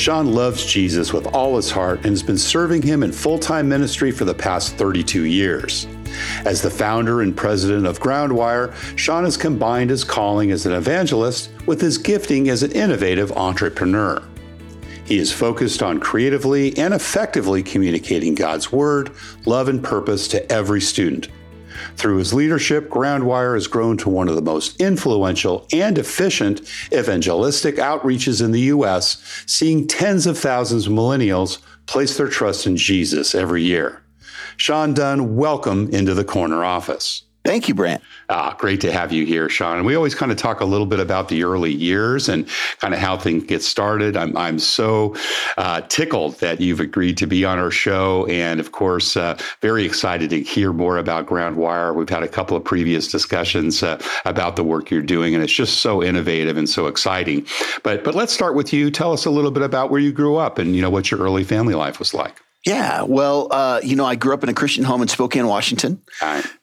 [0.00, 3.68] Sean loves Jesus with all his heart and has been serving him in full time
[3.68, 5.86] ministry for the past 32 years.
[6.46, 11.50] As the founder and president of Groundwire, Sean has combined his calling as an evangelist
[11.66, 14.22] with his gifting as an innovative entrepreneur.
[15.04, 19.10] He is focused on creatively and effectively communicating God's word,
[19.44, 21.28] love, and purpose to every student
[21.96, 26.60] through his leadership, Groundwire has grown to one of the most influential and efficient
[26.92, 32.76] evangelistic outreaches in the U.S., seeing tens of thousands of millennials place their trust in
[32.76, 34.02] Jesus every year.
[34.56, 37.22] Sean Dunn, welcome into the corner office.
[37.42, 38.02] Thank you, Brant.
[38.28, 39.78] Ah, great to have you here, Sean.
[39.78, 42.46] And we always kind of talk a little bit about the early years and
[42.80, 44.14] kind of how things get started.
[44.14, 45.16] I'm, I'm so
[45.56, 48.26] uh, tickled that you've agreed to be on our show.
[48.26, 51.94] And of course, uh, very excited to hear more about Groundwire.
[51.94, 55.52] We've had a couple of previous discussions uh, about the work you're doing, and it's
[55.52, 57.46] just so innovative and so exciting.
[57.82, 58.90] But, but let's start with you.
[58.90, 61.20] Tell us a little bit about where you grew up and, you know, what your
[61.20, 62.36] early family life was like.
[62.66, 66.02] Yeah, well, uh, you know, I grew up in a Christian home in Spokane, Washington,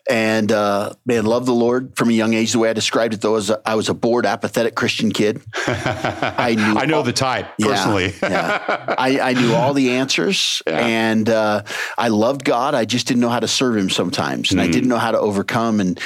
[0.08, 2.52] and uh, man, loved the Lord from a young age.
[2.52, 5.42] The way I described it, though, is I was a bored, apathetic Christian kid.
[5.56, 6.80] I knew.
[6.80, 8.14] I know all, the type personally.
[8.22, 8.96] Yeah, yeah.
[8.98, 10.86] I, I, knew all the answers, yeah.
[10.86, 11.64] and uh,
[11.98, 12.76] I loved God.
[12.76, 14.66] I just didn't know how to serve Him sometimes, and mm.
[14.66, 16.00] I didn't know how to overcome and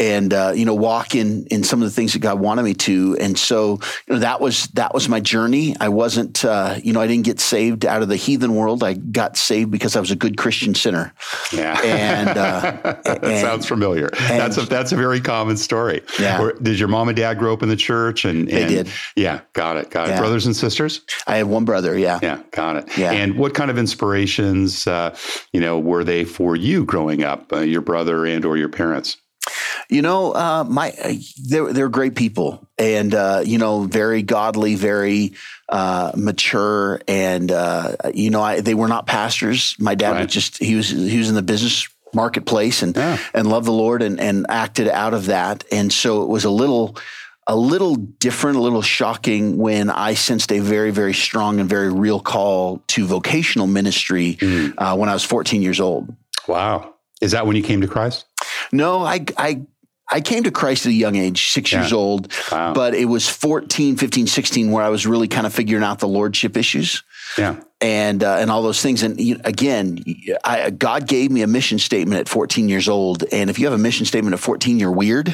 [0.00, 2.74] and uh, you know walk in in some of the things that God wanted me
[2.74, 3.16] to.
[3.20, 3.78] And so
[4.08, 5.76] you know, that was that was my journey.
[5.78, 8.82] I wasn't uh, you know I didn't get saved out of the heathen world.
[8.82, 11.12] I got saved because I was a good Christian sinner.
[11.52, 12.60] Yeah, and uh,
[13.04, 14.06] that and, sounds familiar.
[14.06, 16.02] And, that's a that's a very common story.
[16.18, 16.42] Yeah.
[16.42, 18.24] Or, did your mom and dad grow up in the church?
[18.24, 18.88] And, and they did.
[19.16, 19.90] Yeah, got it.
[19.90, 20.18] Got it.
[20.18, 21.02] Brothers and sisters.
[21.26, 21.98] I have one brother.
[21.98, 22.18] Yeah.
[22.22, 22.98] Yeah, got it.
[22.98, 23.12] Yeah.
[23.12, 25.16] And what kind of inspirations, uh,
[25.52, 27.52] you know, were they for you growing up?
[27.52, 29.16] Uh, your brother and or your parents?
[29.90, 31.14] You know, uh, my uh,
[31.44, 35.32] they're they're great people, and uh, you know, very godly, very
[35.68, 39.74] uh, mature, and uh, you know, I, they were not pastors.
[39.80, 40.24] My dad right.
[40.24, 43.18] was just he was he was in the business marketplace and yeah.
[43.34, 46.50] and loved the Lord and and acted out of that, and so it was a
[46.50, 46.96] little
[47.48, 51.92] a little different, a little shocking when I sensed a very, very strong and very
[51.92, 54.72] real call to vocational ministry mm.
[54.78, 56.14] uh, when I was 14 years old.
[56.46, 56.94] Wow.
[57.20, 58.26] Is that when you came to Christ?
[58.70, 59.62] No, I, I
[60.10, 61.80] I came to Christ at a young age, six yeah.
[61.80, 62.72] years old, wow.
[62.74, 66.08] but it was 14, 15, 16 where I was really kind of figuring out the
[66.08, 67.02] lordship issues.
[67.38, 67.60] Yeah.
[67.80, 69.02] And, uh, and all those things.
[69.02, 70.04] And you know, again,
[70.44, 73.24] I, God gave me a mission statement at 14 years old.
[73.32, 75.28] And if you have a mission statement at 14, you're weird.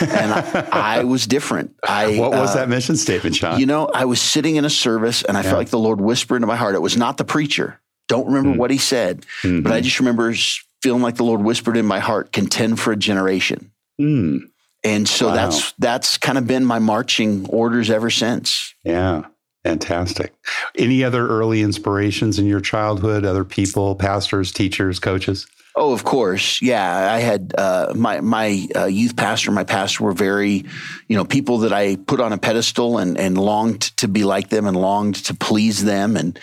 [0.00, 1.76] And I, I was different.
[1.86, 3.60] I, what was uh, that mission statement, Sean?
[3.60, 5.50] You know, I was sitting in a service and I yeah.
[5.50, 6.74] felt like the Lord whispered into my heart.
[6.74, 7.78] It was not the preacher.
[8.08, 8.58] Don't remember mm.
[8.58, 9.62] what he said, mm-hmm.
[9.62, 10.34] but I just remember
[10.82, 13.71] feeling like the Lord whispered in my heart, contend for a generation.
[14.00, 14.40] Mm.
[14.84, 15.34] And so wow.
[15.34, 18.74] that's that's kind of been my marching orders ever since.
[18.84, 19.26] Yeah.
[19.64, 20.34] Fantastic.
[20.76, 23.24] Any other early inspirations in your childhood?
[23.24, 25.46] Other people, pastors, teachers, coaches?
[25.74, 26.60] Oh, of course.
[26.60, 30.64] Yeah, I had uh, my my uh, youth pastor, my pastor were very,
[31.08, 34.48] you know, people that I put on a pedestal and and longed to be like
[34.48, 36.38] them and longed to please them and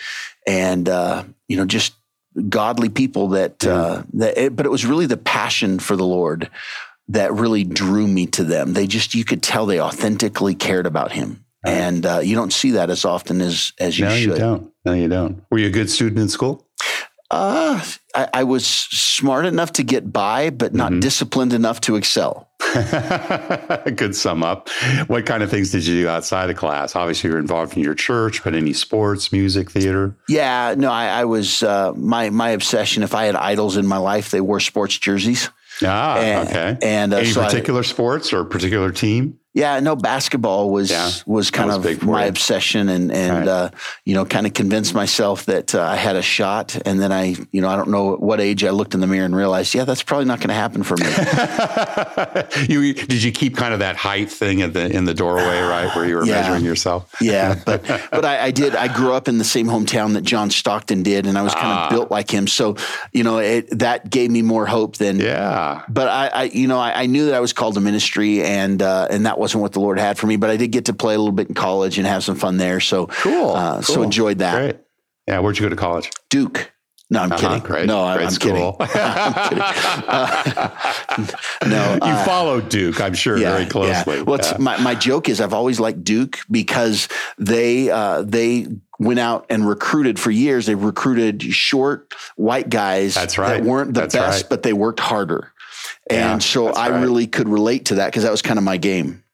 [0.46, 1.94] and uh, you know just
[2.48, 3.72] godly people that yeah.
[3.72, 4.38] uh, that.
[4.38, 6.50] It, but it was really the passion for the Lord
[7.08, 8.72] that really drew me to them.
[8.72, 11.72] They just you could tell they authentically cared about Him, right.
[11.72, 14.28] and uh, you don't see that as often as as you no, should.
[14.28, 14.72] No, you don't.
[14.84, 15.44] No, you don't.
[15.50, 16.66] Were you a good student in school?
[17.30, 17.80] Uh,
[18.12, 21.00] I, I was smart enough to get by, but not mm-hmm.
[21.00, 22.48] disciplined enough to excel.
[23.94, 24.68] Good sum up.
[25.06, 26.96] What kind of things did you do outside of class?
[26.96, 30.16] Obviously, you're involved in your church, but any sports, music, theater?
[30.28, 33.02] Yeah, no, I, I was uh, my my obsession.
[33.02, 35.50] If I had idols in my life, they wore sports jerseys.
[35.84, 36.78] Ah, And- okay.
[36.82, 39.38] and, uh, any so I- particular sports or particular team?
[39.52, 42.28] Yeah, no, basketball was Yeah, was kind was of my you.
[42.28, 43.48] obsession, and and Right.
[43.48, 43.70] uh,
[44.04, 47.34] you know, kind of convinced myself that uh, I had a shot, and then I,
[47.50, 49.74] you know, I don't know at what age I looked in the mirror and realized,
[49.74, 51.06] yeah, that's probably not going to happen for me.
[52.68, 55.94] you did you keep kind of that height thing at the in the doorway, right,
[55.96, 56.42] where you were Yeah.
[56.42, 57.12] measuring yourself?
[57.20, 58.74] yeah, but but I, I did.
[58.76, 61.72] I grew up in the same hometown that John Stockton did, and I was kind
[61.72, 61.88] of Ah.
[61.90, 62.46] built like him.
[62.46, 62.76] So
[63.12, 65.82] you know, it, that gave me more hope than Yeah.
[65.88, 68.80] but I, I you know, I, I knew that I was called to ministry, and
[68.82, 70.36] uh, and that wasn't what the Lord had for me.
[70.36, 72.58] But I did get to play a little bit in college and have some fun
[72.58, 72.78] there.
[72.80, 73.50] So Cool.
[73.56, 74.54] Uh, So enjoyed that.
[74.54, 74.76] Great.
[75.26, 75.40] Yeah.
[75.40, 76.10] Where'd you go to college?
[76.28, 76.70] Duke.
[77.12, 77.62] No, I'm Uh-huh, kidding.
[77.64, 77.86] Great.
[77.86, 78.56] No, I, great I'm kidding.
[78.56, 78.76] school.
[81.66, 84.16] No, you uh, followed Duke, I'm sure, very closely.
[84.18, 84.22] Yeah.
[84.22, 84.56] Well, Yeah.
[84.58, 87.08] my, my joke is I've always liked Duke because
[87.38, 88.66] they uh, they
[88.98, 90.66] went out and recruited for years.
[90.66, 93.62] They recruited short white guys That's right.
[93.62, 94.50] that weren't the That's best, right.
[94.50, 95.52] but they worked harder.
[96.10, 97.00] Yeah, and so I right.
[97.02, 99.24] really could relate to that because that was kind of my game.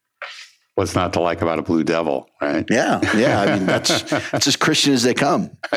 [0.77, 2.67] What's not to like about a Blue Devil, right?
[2.69, 3.41] Yeah, yeah.
[3.41, 5.45] I mean, that's that's as Christian as they come.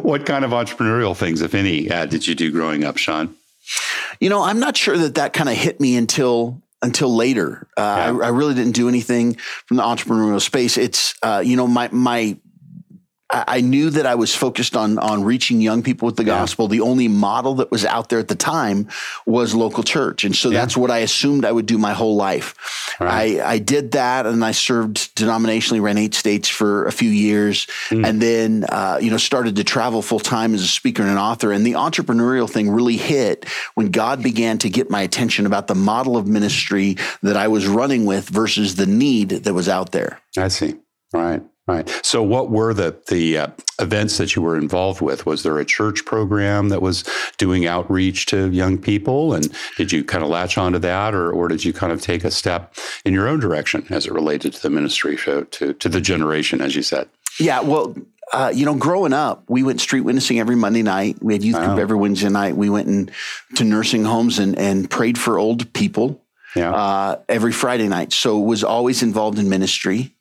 [0.00, 3.34] what kind of entrepreneurial things, if any, uh, did you do growing up, Sean?
[4.18, 7.68] You know, I'm not sure that that kind of hit me until until later.
[7.76, 9.34] Uh, I, I really didn't do anything
[9.66, 10.78] from the entrepreneurial space.
[10.78, 12.38] It's uh, you know my my.
[13.32, 16.68] I knew that I was focused on on reaching young people with the gospel.
[16.68, 18.88] The only model that was out there at the time
[19.24, 22.54] was local church, and so that's what I assumed I would do my whole life.
[22.98, 23.40] Right.
[23.40, 27.66] I, I did that, and I served denominationally, ran eight states for a few years,
[27.90, 31.18] and then uh, you know started to travel full time as a speaker and an
[31.18, 31.52] author.
[31.52, 35.74] And the entrepreneurial thing really hit when God began to get my attention about the
[35.74, 40.20] model of ministry that I was running with versus the need that was out there.
[40.36, 40.76] I see.
[41.12, 41.42] Right.
[41.70, 42.00] Right.
[42.02, 43.46] So, what were the the uh,
[43.78, 45.26] events that you were involved with?
[45.26, 47.04] Was there a church program that was
[47.38, 51.48] doing outreach to young people, and did you kind of latch onto that, or or
[51.48, 52.74] did you kind of take a step
[53.04, 56.60] in your own direction as it related to the ministry to to, to the generation,
[56.60, 57.08] as you said?
[57.38, 57.94] Yeah, well,
[58.32, 61.16] uh, you know, growing up, we went street witnessing every Monday night.
[61.22, 62.56] We had youth group every Wednesday night.
[62.56, 63.10] We went in,
[63.56, 66.22] to nursing homes and, and prayed for old people
[66.54, 66.72] Yeah.
[66.72, 68.12] uh, every Friday night.
[68.12, 70.14] So was always involved in ministry.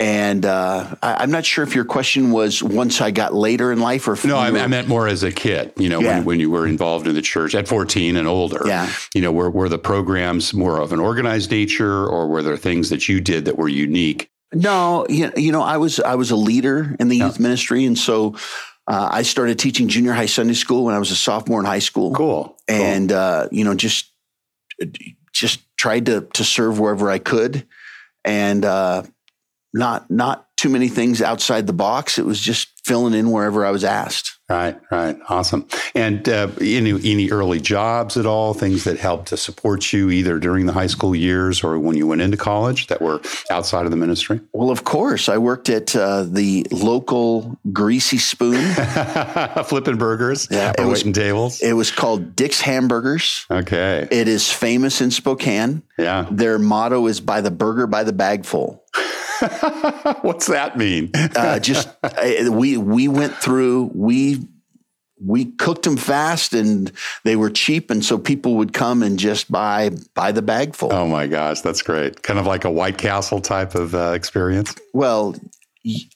[0.00, 3.80] And uh, I, I'm not sure if your question was once I got later in
[3.80, 6.16] life or if No, I, were- I meant more as a kid, you know, Yeah.
[6.16, 8.62] when, when you were involved in the church at 14 and older.
[8.64, 8.90] Yeah.
[9.14, 12.88] You know, were, were the programs more of an organized nature or were there things
[12.88, 14.30] that you did that were unique?
[14.52, 17.96] No, you you know, I was I was a leader in the youth ministry, and
[17.96, 18.34] so
[18.88, 21.78] uh, I started teaching junior high Sunday school when I was a sophomore in high
[21.78, 22.12] school.
[22.14, 22.56] Cool.
[22.66, 24.10] and uh, you know just
[25.32, 27.64] just tried to to serve wherever I could,
[28.24, 29.04] and uh,
[29.72, 32.18] not not too many things outside the box.
[32.18, 34.38] It was just filling in wherever I was asked.
[34.48, 35.16] Right, right.
[35.28, 35.66] Awesome.
[35.94, 40.38] And uh, any, any early jobs at all, things that helped to support you either
[40.38, 43.20] during the high school years or when you went into college that were
[43.50, 44.40] outside of the ministry?
[44.52, 48.60] Well, of course, I worked at uh, the local Greasy Spoon.
[49.64, 51.60] Flipping burgers Yeah, it was- tables.
[51.62, 53.46] it was called Dick's Hamburgers.
[53.50, 54.08] okay.
[54.10, 55.82] It is famous in Spokane.
[55.98, 56.26] yeah.
[56.30, 58.84] Their motto is "Buy the burger by the bagful."
[60.22, 61.10] What's that mean?
[61.14, 64.46] uh, just uh, we we went through we
[65.22, 66.90] we cooked them fast and
[67.24, 70.92] they were cheap and so people would come and just buy buy the bag full.
[70.92, 72.22] oh my gosh, that's great.
[72.22, 74.74] Kind of like a White Castle type of uh, experience.
[74.94, 75.36] Well,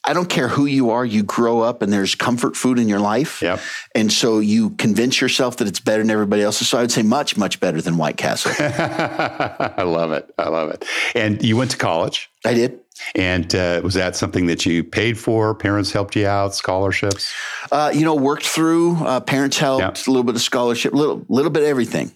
[0.03, 2.99] I don't care who you are, you grow up and there's comfort food in your
[2.99, 3.41] life.
[3.41, 3.59] Yep.
[3.95, 6.69] And so you convince yourself that it's better than everybody else's.
[6.69, 8.51] So I would say much, much better than White Castle.
[8.59, 10.31] I love it.
[10.37, 10.85] I love it.
[11.15, 12.29] And you went to college.
[12.45, 12.79] I did.
[13.13, 15.53] And uh, was that something that you paid for?
[15.53, 16.55] Parents helped you out?
[16.55, 17.33] Scholarships?
[17.71, 21.51] Uh, you know, worked through, uh, parents helped, a little bit of scholarship, little, little
[21.51, 22.11] bit of everything.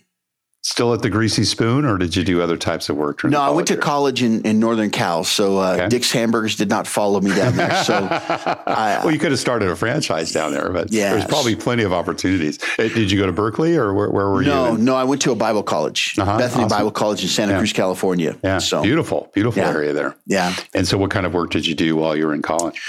[0.61, 3.23] Still at the Greasy Spoon, or did you do other types of work?
[3.23, 5.87] No, I went to college college in, in Northern Cal, so uh, Okay.
[5.89, 7.83] Dick's Hamburgers did not follow me down there.
[7.83, 7.95] So?
[8.11, 11.13] I, well, you could have started a franchise down there, but Yes.
[11.13, 12.59] there's probably plenty of opportunities.
[12.77, 14.77] Uh, Did you go to Berkeley, or where, where were no, you?
[14.77, 16.77] No, no, I went to a Bible college, Uh-huh, Bethany awesome.
[16.77, 17.57] Bible College in Santa Yeah.
[17.59, 18.37] Cruz, California.
[18.43, 19.69] Yeah, so beautiful, beautiful Yeah.
[19.69, 20.15] area there.
[20.27, 22.81] yeah, And so, what kind of work did you do while you were in college?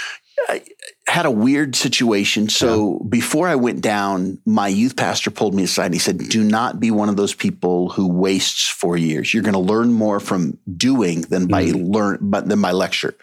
[1.11, 2.47] Had a weird situation.
[2.47, 6.41] So before I went down, my youth pastor pulled me aside and he said, "Do
[6.41, 9.33] not be one of those people who wastes four years.
[9.33, 11.93] You're going to learn more from doing than by Mm.
[11.93, 13.13] learn, but than by lecture."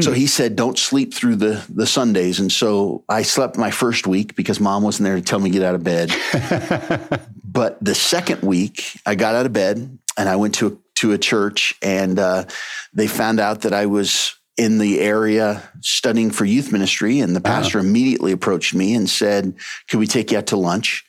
[0.00, 4.06] So he said, "Don't sleep through the the Sundays." And so I slept my first
[4.06, 6.12] week because mom wasn't there to tell me to get out of bed.
[7.54, 9.76] But the second week, I got out of bed
[10.18, 12.44] and I went to a, to a church, and uh,
[12.92, 17.40] they found out that I was in the area studying for youth ministry, and the
[17.40, 17.88] pastor uh-huh.
[17.88, 19.54] immediately approached me and said,
[19.88, 21.04] "Could we take you out to lunch?"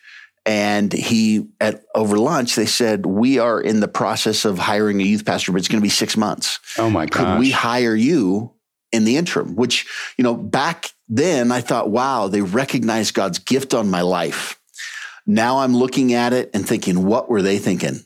[0.48, 5.06] And he at over lunch, they said, "We are in the process of hiring a
[5.06, 6.60] youth pastor, but it's going to be six months.
[6.78, 7.12] Oh my God.
[7.12, 8.54] Could we hire you
[8.92, 9.88] in the interim?" Which
[10.18, 14.60] you know, back then I thought, "Wow, they recognize God's gift on my life."
[15.26, 18.02] Now I'm looking at it and thinking, what were they thinking?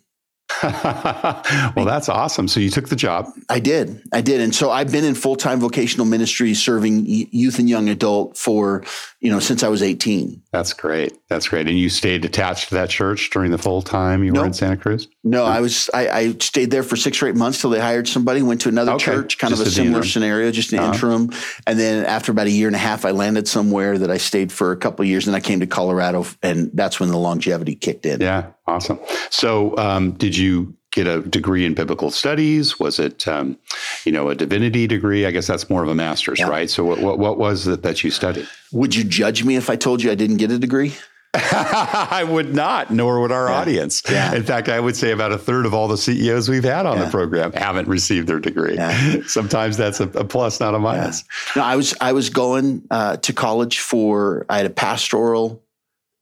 [1.75, 2.47] well, that's awesome.
[2.47, 3.27] So you took the job.
[3.49, 4.01] I did.
[4.11, 4.41] I did.
[4.41, 8.83] And so I've been in full time vocational ministry serving youth and young adult for,
[9.19, 10.41] you know, since I was 18.
[10.51, 11.17] That's great.
[11.29, 11.67] That's great.
[11.67, 14.41] And you stayed attached to that church during the full time you nope.
[14.41, 15.07] were in Santa Cruz?
[15.23, 18.07] No, I was, I, I, stayed there for six or eight months till they hired
[18.07, 19.05] somebody, went to another okay.
[19.05, 20.93] church, kind just of a similar scenario, just an uh-huh.
[20.93, 21.31] interim.
[21.67, 24.51] And then after about a year and a half, I landed somewhere that I stayed
[24.51, 25.27] for a couple of years.
[25.27, 28.21] And I came to Colorado and that's when the longevity kicked in.
[28.21, 28.51] Yeah.
[28.69, 28.99] Awesome.
[29.31, 32.79] So, um, did you get a degree in biblical studies?
[32.79, 33.57] Was it, um,
[34.05, 35.25] you know, a divinity degree?
[35.25, 36.47] I guess that's more of a master's, yeah.
[36.47, 36.69] right?
[36.69, 38.47] So, what, what, what was it that you studied?
[38.71, 40.93] Would you judge me if I told you I didn't get a degree?
[41.33, 43.55] I would not, nor would our yeah.
[43.55, 44.03] audience.
[44.09, 44.33] Yeah.
[44.33, 46.97] In fact, I would say about a third of all the CEOs we've had on
[46.97, 47.05] yeah.
[47.05, 48.77] the program haven't received their degree.
[49.27, 51.23] Sometimes that's a, a, plus, not a minus.
[51.55, 55.63] No, I was I was going uh, to college for I had a pastoral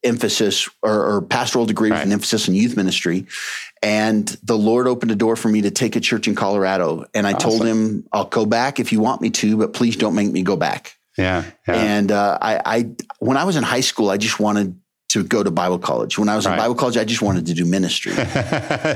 [0.07, 1.97] emphasis or, or pastoral degree right.
[1.97, 3.27] with an emphasis in youth ministry.
[3.83, 7.05] And the Lord opened a door for me to take a church in Colorado.
[7.13, 7.49] And I awesome.
[7.49, 10.41] told him, I'll go back if you want me to, but please don't make me
[10.41, 10.95] go back.
[11.17, 11.43] Yeah.
[11.67, 11.75] yeah.
[11.75, 15.41] And uh, I, I, when I was in high school, I just wanted to go
[15.41, 16.17] to Bible college.
[16.17, 16.53] When I was right.
[16.53, 18.13] in Bible college, I just wanted to do ministry.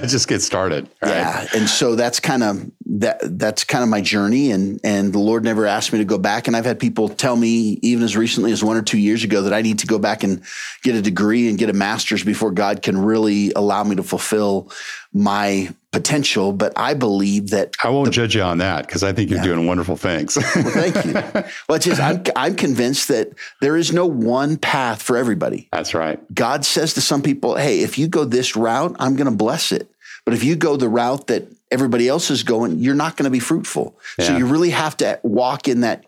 [0.07, 0.89] just get started.
[1.01, 1.11] Right?
[1.11, 1.47] Yeah.
[1.55, 5.45] And so that's kind of that that's kind of my journey and and the Lord
[5.45, 6.47] never asked me to go back.
[6.47, 9.43] And I've had people tell me even as recently as one or two years ago
[9.43, 10.41] that I need to go back and
[10.83, 14.71] get a degree and get a master's before God can really allow me to fulfill
[15.13, 19.13] my potential, but I believe that I won't the, judge you on that because I
[19.13, 19.45] think you're yeah.
[19.45, 20.37] doing wonderful things.
[20.37, 21.13] well, thank you.
[21.67, 23.31] Well, it's just I'm I'm convinced that
[23.61, 25.69] there is no one path for everybody.
[25.71, 26.19] That's right.
[26.33, 29.71] God says to some people, "Hey, if you go this route, I'm going to bless
[29.71, 29.89] it."
[30.25, 33.31] But if you go the route that everybody else is going, you're not going to
[33.31, 33.97] be fruitful.
[34.19, 34.25] Yeah.
[34.25, 36.05] So you really have to walk in that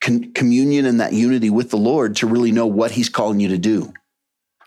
[0.00, 3.48] con- communion and that unity with the Lord to really know what He's calling you
[3.48, 3.92] to do.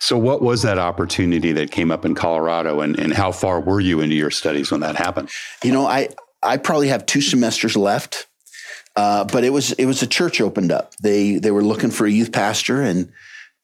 [0.02, 3.82] So, what was that opportunity that came up in Colorado, and, and how far were
[3.82, 5.30] you into your studies when that happened?
[5.62, 6.10] You know, I
[6.42, 8.28] I probably have two semesters left,
[8.96, 10.96] uh, but it was it was a church opened up.
[11.02, 13.12] They they were looking for a youth pastor, and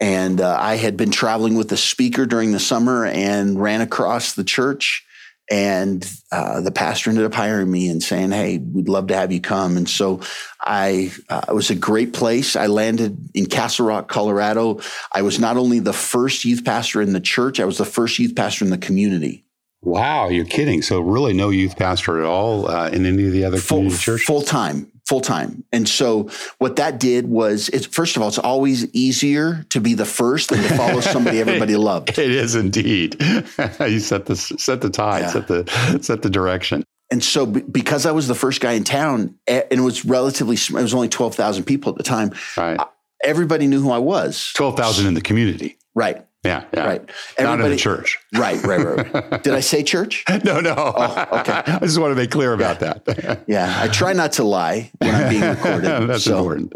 [0.01, 4.33] and uh, I had been traveling with a speaker during the summer and ran across
[4.33, 5.05] the church
[5.49, 9.31] and uh, the pastor ended up hiring me and saying, "Hey, we'd love to have
[9.31, 10.21] you come." And so
[10.59, 12.55] I uh, it was a great place.
[12.55, 14.79] I landed in Castle Rock, Colorado.
[15.11, 18.17] I was not only the first youth pastor in the church, I was the first
[18.17, 19.45] youth pastor in the community.
[19.81, 20.81] Wow, you're kidding!
[20.81, 24.25] So really, no youth pastor at all uh, in any of the other full, churches.
[24.25, 25.63] Full time, full time.
[25.71, 29.93] And so what that did was, it's first of all, it's always easier to be
[29.93, 32.09] the first than to follow somebody everybody loved.
[32.17, 33.15] It is indeed.
[33.79, 35.29] you set the set the tide, yeah.
[35.29, 36.83] set the set the direction.
[37.11, 40.71] And so, because I was the first guy in town, and it was relatively, it
[40.71, 42.31] was only twelve thousand people at the time.
[42.57, 42.79] Right.
[43.23, 44.51] Everybody knew who I was.
[44.55, 45.77] Twelve thousand in the community.
[45.93, 46.25] Right.
[46.45, 46.85] Yeah, yeah.
[46.85, 47.09] Right.
[47.37, 48.19] Everybody, Not in the church.
[48.33, 49.13] Right, right, right.
[49.13, 49.43] right.
[49.43, 50.23] Did I say church?
[50.43, 50.75] No, no.
[50.77, 51.53] Oh, okay.
[51.65, 53.43] I just want to be clear about that.
[53.47, 56.07] yeah, I try not to lie when I'm being recorded.
[56.07, 56.37] That's so.
[56.37, 56.73] important.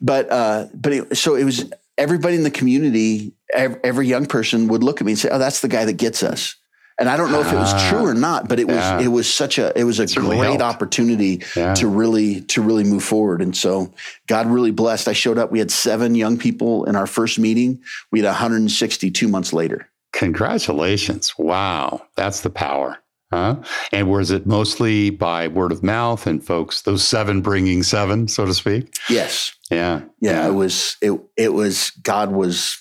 [0.00, 3.32] But uh, but it, so it was everybody in the community.
[3.52, 6.22] Every young person would look at me and say, "Oh, that's the guy that gets
[6.22, 6.54] us."
[7.00, 8.12] And I don't know if it was true or ah.
[8.12, 9.00] not, but it was yeah.
[9.00, 11.72] it was such a it was a it's great really opportunity yeah.
[11.74, 13.40] to really to really move forward.
[13.40, 13.90] And so
[14.26, 15.08] God really blessed.
[15.08, 15.50] I showed up.
[15.50, 17.80] We had seven young people in our first meeting.
[18.12, 19.88] We had 162 months later.
[20.12, 21.38] Congratulations!
[21.38, 22.98] Wow, that's the power.
[23.32, 23.62] Huh?
[23.92, 28.44] And was it mostly by word of mouth and folks, those seven bringing seven, so
[28.44, 28.92] to speak?
[29.08, 29.54] Yes.
[29.70, 30.02] Yeah.
[30.20, 30.32] Yeah.
[30.32, 30.48] yeah.
[30.48, 32.76] It was, it, it was, God was,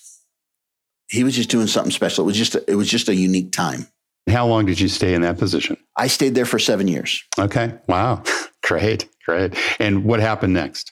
[1.08, 2.24] he was just doing something special.
[2.24, 3.88] It was just, it was just a unique time.
[4.28, 5.78] How long did you stay in that position?
[5.96, 7.24] I stayed there for seven years.
[7.38, 7.74] Okay.
[7.88, 8.24] Wow.
[8.64, 9.10] great.
[9.26, 9.54] Great.
[9.80, 10.92] And what happened next?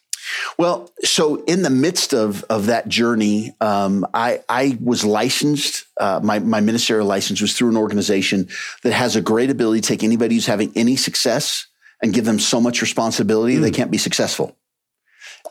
[0.57, 5.85] Well, so in the midst of of that journey, um, I I was licensed.
[5.97, 8.49] Uh, my my ministerial license was through an organization
[8.83, 11.67] that has a great ability to take anybody who's having any success
[12.01, 13.61] and give them so much responsibility mm.
[13.61, 13.75] they hmm.
[13.75, 14.55] can't be successful.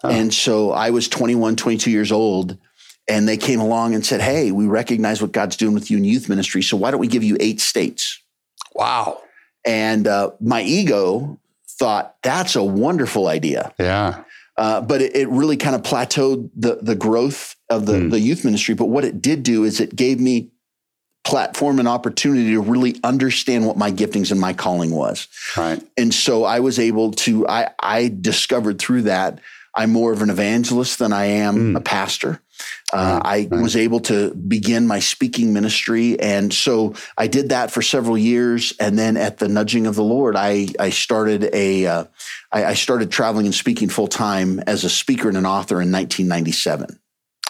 [0.05, 0.11] Oh.
[0.11, 2.59] And so I was 21, 22 years old
[3.09, 6.05] and they came along and said, Hey, we recognize what God's doing with you in
[6.05, 6.63] youth ministry.
[6.63, 8.21] So why don't we give you eight states?
[8.75, 9.21] Wow.
[9.65, 13.73] And uh, my ego thought, That's a wonderful idea.
[13.79, 14.25] Yeah.
[14.57, 18.11] Uh, but it, it, really kind of plateaued the, the growth of the, mm.
[18.11, 18.75] the youth ministry.
[18.75, 20.51] But what it did do is it gave me
[21.25, 25.29] platform and opportunity to really understand what my giftings and my calling was.
[25.59, 25.83] Right.
[25.99, 29.41] And so I was able to, I, I discovered through that
[29.77, 31.77] I'm more of an evangelist than I am mm.
[31.77, 32.41] a pastor.
[32.93, 36.19] Uh, I was able to begin my speaking ministry.
[36.21, 38.75] And so I did that for several years.
[38.79, 42.05] And then at the nudging of the Lord, I, I started a, uh,
[42.53, 45.91] I, I started traveling and speaking full time as a speaker and an author in
[45.91, 47.01] 1997.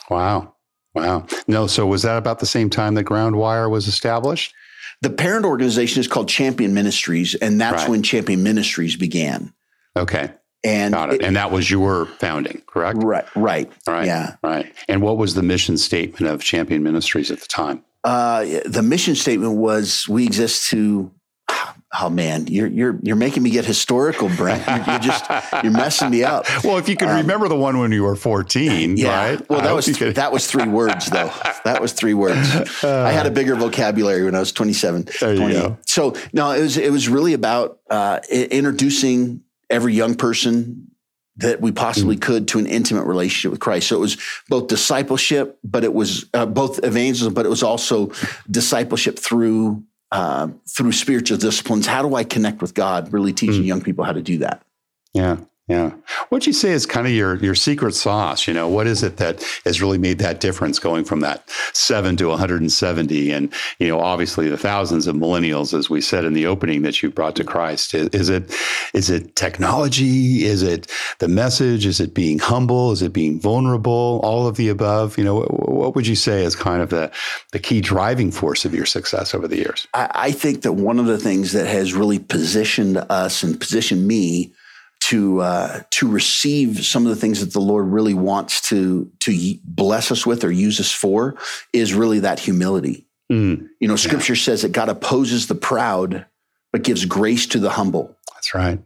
[0.09, 0.55] Wow.
[0.95, 1.26] Wow.
[1.47, 4.55] No, so was that about the same time that Groundwire was established?
[5.02, 7.90] The parent organization is called Champion Ministries, and that's right.
[7.90, 9.52] when Champion Ministries began.
[9.95, 10.33] Okay.
[10.66, 11.20] And Got it.
[11.20, 11.25] it.
[11.25, 12.99] And that was your founding, correct?
[13.02, 13.25] Right.
[13.37, 13.73] Right.
[13.87, 14.06] Right.
[14.06, 14.37] Yeah.
[14.42, 14.73] Right.
[14.88, 17.85] And what was the mission statement of Champion Ministries at the time?
[18.02, 21.11] Uh, the mission statement was we exist to
[22.00, 24.66] oh man, you're you're you're making me get historical, Brent.
[24.66, 25.25] You're, you're just
[25.62, 26.46] you're messing me up.
[26.64, 29.08] Well, if you could um, remember the one when you were 14, yeah.
[29.08, 29.49] right?
[29.49, 31.30] Well, that was th- that was three words though.
[31.64, 32.54] That was three words.
[32.82, 35.08] Uh, I had a bigger vocabulary when I was 27.
[35.20, 35.46] There 28.
[35.46, 35.78] you go.
[35.87, 40.90] So no, it was it was really about uh, introducing every young person
[41.38, 42.23] that we possibly mm.
[42.23, 43.88] could to an intimate relationship with Christ.
[43.88, 44.16] So it was
[44.49, 48.11] both discipleship, but it was uh, both evangelism, but it was also
[48.50, 51.87] discipleship through uh, through spiritual disciplines.
[51.87, 53.12] How do I connect with God?
[53.12, 53.66] Really teaching mm.
[53.66, 54.62] young people how to do that.
[55.12, 55.38] Yeah.
[55.68, 55.94] Yeah.
[56.28, 58.46] What'd you say is kind of your your secret sauce?
[58.46, 61.42] You know, what is it that has really made that difference going from that
[61.73, 63.32] seven to 170?
[63.32, 67.02] And, you know, obviously the thousands of millennials, as we said in the opening, that
[67.02, 67.94] you brought to Christ.
[67.94, 68.54] Is, is it
[68.94, 70.44] is it technology?
[70.44, 71.85] Is it the message?
[71.85, 72.92] Is it being humble?
[72.92, 74.20] Is it being vulnerable?
[74.23, 75.18] All of the above?
[75.18, 77.11] You know, what, what would you say is kind of the,
[77.50, 79.88] the key driving force of your success over the years?
[79.94, 84.06] I, I think that one of the things that has really positioned us and positioned
[84.06, 84.52] me
[85.00, 89.54] to uh, to receive some of the things that the Lord really wants to to
[89.64, 91.36] bless us with or use us for
[91.72, 93.06] is really that humility.
[93.30, 94.40] Mm, you know, Scripture yeah.
[94.40, 96.26] says that God opposes the proud,
[96.72, 98.16] but gives grace to the humble.
[98.34, 98.78] That's right.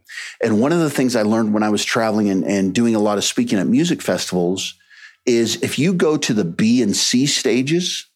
[0.43, 2.99] And one of the things I learned when I was traveling and, and doing a
[2.99, 4.75] lot of speaking at music festivals
[5.25, 8.07] is if you go to the B and C stages,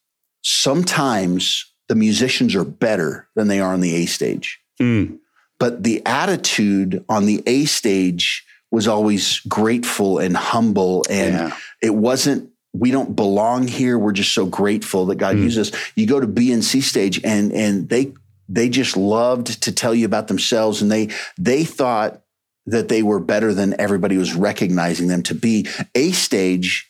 [0.41, 4.59] sometimes the musicians are better than they are on the A stage.
[4.81, 5.19] Mm.
[5.59, 11.05] But the attitude on the A stage was always grateful and humble.
[11.09, 11.57] And yeah.
[11.81, 13.97] it wasn't, we don't belong here.
[13.97, 15.43] We're just so grateful that God mm.
[15.43, 15.91] uses us.
[15.95, 18.13] You go to B and C stage and and they
[18.49, 22.21] they just loved to tell you about themselves and they they thought
[22.65, 25.67] that they were better than everybody was recognizing them to be.
[25.93, 26.89] A stage,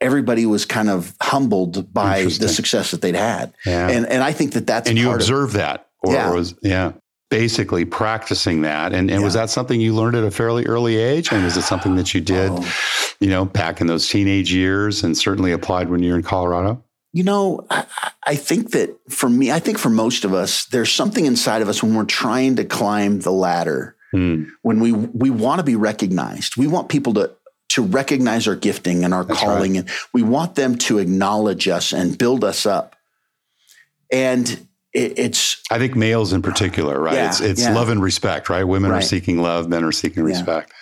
[0.00, 3.52] everybody was kind of humbled by the success that they'd had.
[3.66, 3.88] Yeah.
[3.88, 5.88] And and I think that that's and you observe that.
[6.04, 6.30] Or yeah.
[6.30, 6.92] was yeah
[7.34, 8.92] basically practicing that.
[8.92, 9.24] And, and yeah.
[9.24, 11.32] was that something you learned at a fairly early age?
[11.32, 12.74] And was it something that you did, oh.
[13.18, 16.80] you know, back in those teenage years and certainly applied when you're in Colorado?
[17.12, 17.86] You know, I,
[18.24, 21.68] I think that for me, I think for most of us, there's something inside of
[21.68, 24.44] us when we're trying to climb the ladder, hmm.
[24.62, 26.56] when we we want to be recognized.
[26.56, 27.32] We want people to
[27.70, 29.80] to recognize our gifting and our That's calling, right.
[29.80, 32.94] and we want them to acknowledge us and build us up.
[34.12, 37.14] And it, it's I think males in particular, right?
[37.14, 37.74] Yeah, it's it's yeah.
[37.74, 38.64] love and respect, right?
[38.64, 38.98] Women right.
[38.98, 40.30] are seeking love, men are seeking yeah.
[40.30, 40.72] respect.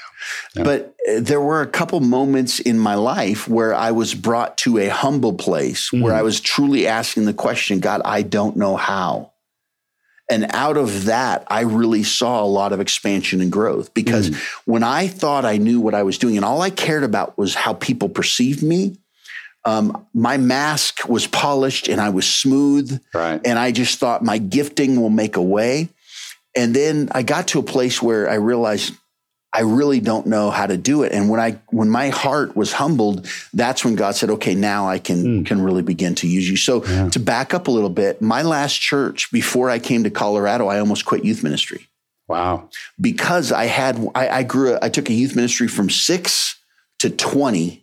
[0.54, 4.78] But uh, there were a couple moments in my life where I was brought to
[4.78, 6.02] a humble place mm.
[6.02, 9.32] where I was truly asking the question, God, I don't know how.
[10.30, 14.36] And out of that, I really saw a lot of expansion and growth because mm.
[14.64, 17.54] when I thought I knew what I was doing and all I cared about was
[17.54, 18.96] how people perceived me,
[19.64, 23.00] um, my mask was polished and I was smooth.
[23.14, 23.40] Right.
[23.44, 25.88] And I just thought my gifting will make a way.
[26.56, 28.94] And then I got to a place where I realized
[29.54, 31.12] I really don't know how to do it.
[31.12, 34.98] And when I when my heart was humbled, that's when God said, "Okay, now I
[34.98, 35.46] can mm.
[35.46, 37.10] can really begin to use you." So yeah.
[37.10, 40.78] to back up a little bit, my last church before I came to Colorado, I
[40.78, 41.86] almost quit youth ministry.
[42.28, 42.70] Wow!
[42.98, 46.56] Because I had I, I grew I took a youth ministry from six
[47.00, 47.81] to twenty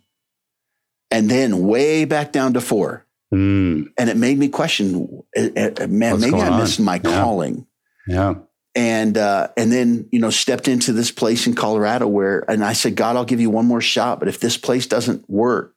[1.10, 3.06] and then way back down to four.
[3.32, 3.92] Mm.
[3.96, 6.86] And it made me question, uh, uh, man, What's maybe I missed on?
[6.86, 7.22] my yeah.
[7.22, 7.66] calling.
[8.06, 8.34] Yeah.
[8.74, 12.72] And uh, and then you know stepped into this place in Colorado where, and I
[12.72, 15.74] said, God, I'll give you one more shot, but if this place doesn't work,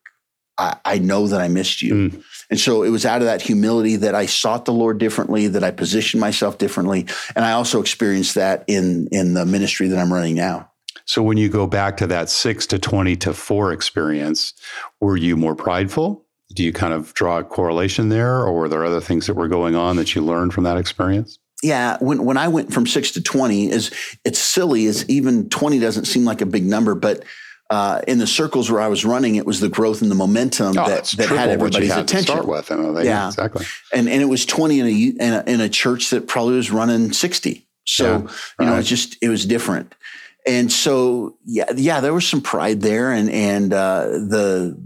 [0.59, 1.93] I, I know that I missed you.
[1.93, 2.23] Mm.
[2.51, 5.63] And so it was out of that humility that I sought the Lord differently, that
[5.63, 10.13] I positioned myself differently, and I also experienced that in in the ministry that I'm
[10.13, 10.69] running now.
[11.05, 14.53] So when you go back to that six to 20 to four experience,
[15.01, 16.25] were you more prideful?
[16.55, 19.47] Do you kind of draw a correlation there, or were there other things that were
[19.47, 21.39] going on that you learned from that experience?
[21.63, 23.91] Yeah, when when I went from six to twenty, is
[24.23, 24.85] it's silly.
[24.85, 27.23] Is even twenty doesn't seem like a big number, but
[27.69, 30.77] uh, in the circles where I was running, it was the growth and the momentum
[30.77, 32.35] Oh, that, that had everybody's had to attention.
[32.35, 32.99] Start with, know.
[32.99, 33.27] Yeah.
[33.27, 33.65] exactly.
[33.91, 36.69] And and it was 20 in a, in a in a church that probably was
[36.69, 37.65] running 60.
[37.85, 38.17] So, Yeah,
[38.59, 38.79] you know, right.
[38.79, 39.95] it's just it was different.
[40.45, 44.77] And so yeah, yeah, there was some pride there and and uh the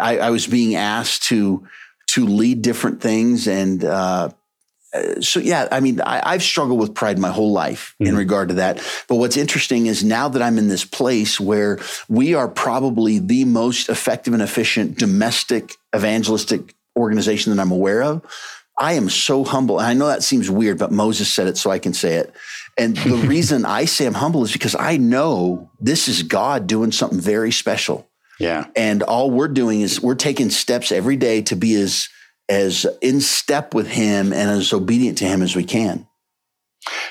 [0.00, 1.66] I, I was being asked to
[2.08, 4.30] to lead different things and uh
[4.92, 8.18] uh, so yeah, I mean, I, I've struggled with pride my whole life in Mhm.
[8.18, 8.82] regard to that.
[9.06, 13.44] But what's interesting is now that I'm in this place where we are probably the
[13.44, 18.22] most effective and efficient domestic evangelistic organization that I'm aware of,
[18.80, 19.78] I am so humble.
[19.78, 22.32] And I know that seems weird, but Moses said it, so I can say it.
[22.78, 26.92] And the reason I say I'm humble is because I know this is God doing
[26.92, 28.08] something very special.
[28.38, 28.66] Yeah.
[28.74, 32.08] And all we're doing is we're taking steps every day to be as
[32.48, 36.06] as in step with him and as obedient to him as we can.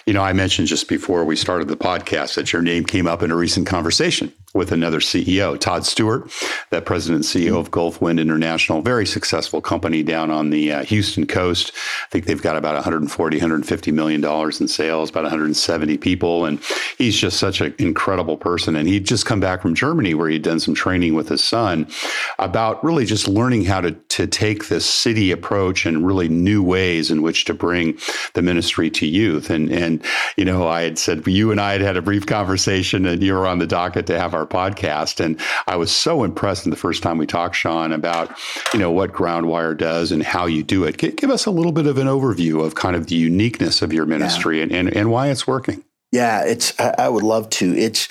[0.05, 3.21] You know, I mentioned just before we started the podcast that your name came up
[3.21, 6.31] in a recent conversation with another CEO, Todd Stewart,
[6.71, 10.83] the president and CEO of Gulf Wind International, very successful company down on the uh,
[10.85, 11.71] Houston coast.
[12.05, 16.59] I think they've got about 140, 150 million dollars in sales, about 170 people, and
[16.97, 18.75] he's just such an incredible person.
[18.75, 21.87] And he'd just come back from Germany where he'd done some training with his son
[22.39, 27.11] about really just learning how to to take this city approach and really new ways
[27.11, 27.97] in which to bring
[28.33, 29.49] the ministry to youth.
[29.49, 30.03] And and
[30.37, 33.33] you know, I had said you and I had had a brief conversation, and you
[33.33, 36.77] were on the docket to have our podcast, and I was so impressed in the
[36.77, 38.31] first time we talked, Sean, about
[38.73, 40.97] you know what Groundwire does and how you do it.
[40.97, 43.93] G- give us a little bit of an overview of kind of the uniqueness of
[43.93, 45.83] your ministry and, and and why it's working.
[46.11, 46.77] Yeah, it's.
[46.79, 47.77] I, I would love to.
[47.77, 48.07] It's.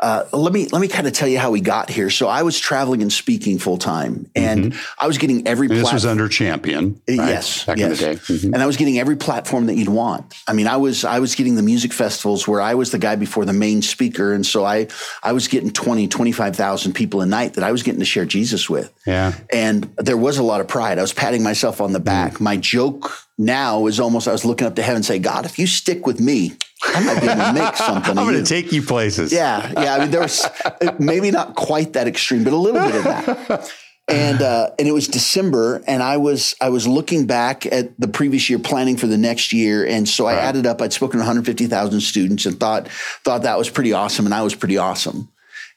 [0.00, 2.10] Uh, let me let me kind of tell you how we got here.
[2.10, 5.66] So I was traveling and speaking full time, and I was getting every.
[5.66, 7.16] And this was under Champion, right?
[7.16, 8.00] Yes, back yes.
[8.00, 8.20] in the day.
[8.20, 8.44] Mhm.
[8.54, 10.34] and I was getting every platform that you'd want.
[10.46, 13.16] I mean, I was I was getting the music festivals where I was the guy
[13.16, 14.86] before the main speaker, and so I
[15.22, 18.70] I was getting 20, 25,000 people a night that I was getting to share Jesus
[18.70, 18.92] with.
[19.06, 19.34] Yeah.
[19.52, 20.98] And there was a lot of pride.
[20.98, 22.34] I was patting myself on the back.
[22.34, 22.40] Mm.
[22.40, 25.58] My joke now is almost I was looking up to heaven and say, God, if
[25.58, 28.18] you stick with me, I might be able to make something.
[28.18, 29.32] I'm going to take you places.
[29.32, 29.87] Yeah, yeah.
[29.94, 30.46] I mean, there was
[30.98, 33.72] maybe not quite that extreme, but a little bit of that.
[34.10, 38.08] And uh, and it was December, and I was I was looking back at the
[38.08, 40.44] previous year, planning for the next year, and so I Right.
[40.44, 40.80] added up.
[40.80, 42.88] I'd spoken to 150,000 students, and thought
[43.22, 45.28] thought that was pretty awesome, and I was pretty awesome.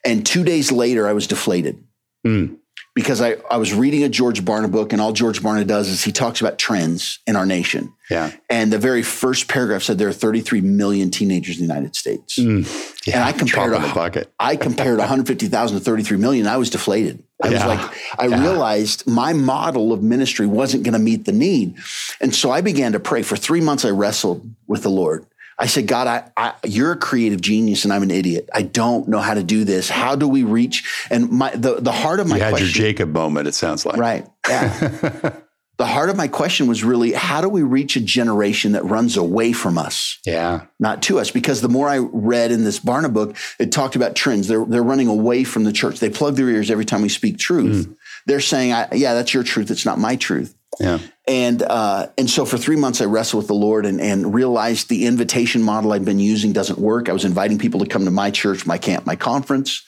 [0.05, 1.83] And two days later, I was deflated
[2.25, 2.55] Mm.
[2.93, 6.03] Because I I was reading a George Barna book, and all George Barna does is
[6.03, 7.93] he talks about trends in our nation.
[8.09, 8.31] Yeah.
[8.49, 12.37] And the very first paragraph said there are 33 million teenagers in the United States.
[12.37, 12.67] Mm.
[13.07, 13.15] Yeah.
[13.15, 14.33] And I compared Drop the bucket.
[14.37, 16.45] I compared 150,000 to 33 million.
[16.47, 17.23] I was deflated.
[17.41, 17.53] I Yeah.
[17.67, 18.41] was like, I Yeah.
[18.41, 21.75] realized my model of ministry wasn't going to meet the need.
[22.19, 23.21] And so I began to pray.
[23.23, 25.25] For three months, I wrestled with the Lord.
[25.61, 28.49] I said, God, I, I, you're a creative genius and I'm an idiot.
[28.51, 29.89] I don't know how to do this.
[29.89, 31.07] How do we reach?
[31.11, 32.67] And my, the, the heart of my You had question.
[32.67, 33.97] your Jacob moment, it sounds like.
[33.97, 34.27] Right.
[34.49, 35.35] Yeah.
[35.77, 39.17] the heart of my question was really, how do we reach a generation that runs
[39.17, 40.17] away from us?
[40.25, 40.65] Yeah.
[40.79, 44.15] not to us because the more I read in this Barna book, it talked about
[44.15, 44.47] trends.
[44.47, 45.99] They're they're running away from the church.
[45.99, 47.85] They plug their ears every time we speak truth.
[47.85, 47.93] Hmm.
[48.25, 49.71] They're saying, I, "Yeah, that's your truth.
[49.71, 50.99] It's not my truth." Yeah.
[51.27, 54.89] And uh, and so for three months, I wrestled with the Lord and and realized
[54.89, 57.09] the invitation model I'd been using doesn't work.
[57.09, 59.83] I was inviting people to come to my church, my camp, my conference,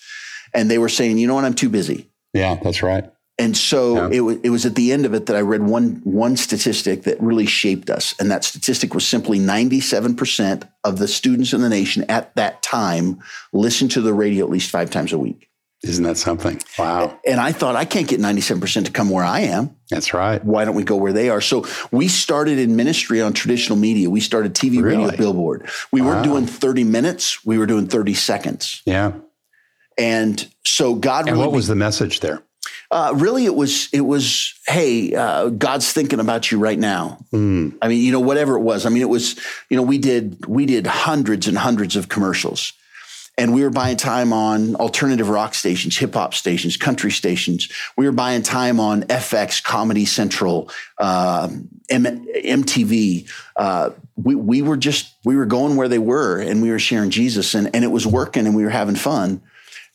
[0.53, 1.45] and they were saying, "You know what?
[1.45, 2.59] I'm too busy." Yeah.
[2.61, 3.09] That's right.
[3.39, 4.17] And so Yeah.
[4.17, 7.03] it, was, it was at the end of it that I read one one statistic
[7.03, 11.51] that really shaped us, and that statistic was simply ninety seven percent of the students
[11.53, 13.19] in the nation at that time
[13.51, 15.49] listened to the radio at least five times a week.
[15.83, 16.61] Isn't that something?
[16.79, 17.19] Wow.
[17.27, 19.75] And I thought I can't get ninety seven percent to come where I am.
[19.89, 20.43] That's right.
[20.43, 21.41] Why don't we go where they are?
[21.41, 24.09] So we started in ministry on traditional media.
[24.09, 25.17] We started TV, radio, Really?
[25.17, 25.69] billboard.
[25.91, 27.45] We weren't doing thirty minutes.
[27.45, 28.81] We were doing thirty seconds.
[28.85, 29.11] Yeah.
[29.97, 32.41] And so God And really what was the message there?
[32.89, 37.17] Uh, really, it was it was hey, uh, God's thinking about you right now.
[37.33, 37.75] Mm.
[37.81, 38.85] I mean, you know, whatever it was.
[38.85, 39.37] I mean, it was
[39.69, 42.71] you know we did we did hundreds and hundreds of commercials,
[43.37, 47.67] and we were buying time on alternative rock stations, hip hop stations, country stations.
[47.97, 50.69] We were buying time on FX, Comedy Central,
[50.99, 51.49] uh,
[51.89, 53.29] M- MTV.
[53.55, 57.09] Uh, we we were just we were going where they were, and we were sharing
[57.09, 59.41] Jesus, and and it was working, and we were having fun,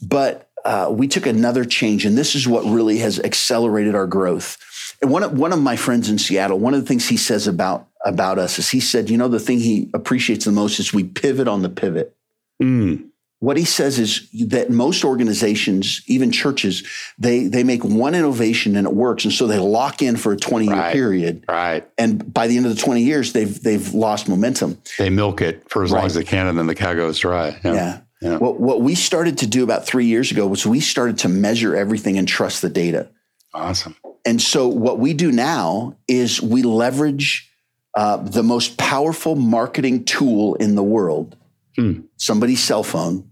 [0.03, 4.59] but uh, we took another change, and this is what really has accelerated our growth.
[5.01, 7.47] And one of, one of my friends in Seattle, one of the things he says
[7.47, 10.93] about about us is he said, you know, the thing he appreciates the most is
[10.93, 12.17] we pivot on the pivot.
[12.61, 13.08] Mm.
[13.41, 16.83] What he says is that most organizations, even churches,
[17.19, 20.37] they they make one innovation and it works, and so they lock in for a
[20.37, 20.93] twenty year Right.
[20.93, 21.89] period, Right.
[21.97, 24.79] and by the end of the twenty years, they've they've lost momentum.
[24.99, 27.57] They milk it for as long as they can, and then the cow goes dry.
[27.65, 28.01] Yeah.
[28.21, 28.39] Yeah.
[28.39, 31.77] What what we started to do about three years ago was we started to measure
[31.77, 33.09] everything and trust the data.
[33.55, 33.95] Awesome.
[34.27, 37.49] And so what we do now is we leverage
[37.95, 41.37] uh, the most powerful marketing tool in the world,
[41.79, 42.01] Hmm.
[42.17, 43.25] somebody's cell phone,